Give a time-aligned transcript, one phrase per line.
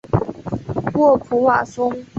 [0.95, 2.03] 沃普瓦松。